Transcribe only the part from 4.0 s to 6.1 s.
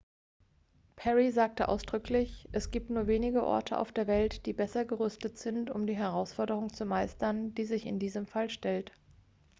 welt die besser gerüstet sind um die